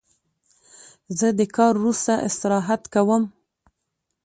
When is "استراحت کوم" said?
2.27-3.23